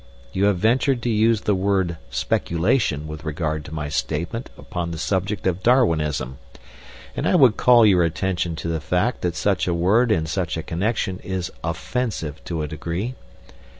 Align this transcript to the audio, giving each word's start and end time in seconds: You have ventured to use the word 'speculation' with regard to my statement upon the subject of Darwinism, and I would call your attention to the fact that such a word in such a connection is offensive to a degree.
You 0.33 0.45
have 0.45 0.57
ventured 0.57 1.03
to 1.03 1.11
use 1.11 1.41
the 1.41 1.53
word 1.53 1.97
'speculation' 2.09 3.05
with 3.07 3.23
regard 3.23 3.63
to 3.65 3.71
my 3.71 3.87
statement 3.87 4.49
upon 4.57 4.89
the 4.89 4.97
subject 4.97 5.45
of 5.45 5.61
Darwinism, 5.61 6.39
and 7.15 7.27
I 7.27 7.35
would 7.35 7.55
call 7.55 7.85
your 7.85 8.01
attention 8.01 8.55
to 8.55 8.67
the 8.67 8.81
fact 8.81 9.21
that 9.21 9.35
such 9.35 9.67
a 9.67 9.75
word 9.75 10.11
in 10.11 10.25
such 10.25 10.57
a 10.57 10.63
connection 10.63 11.19
is 11.19 11.51
offensive 11.63 12.43
to 12.45 12.63
a 12.63 12.67
degree. 12.67 13.13